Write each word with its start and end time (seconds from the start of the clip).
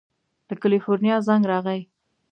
له 0.47 0.55
کلیفورنیا 0.61 1.15
زنګ 1.27 1.43
راغی. 1.51 1.81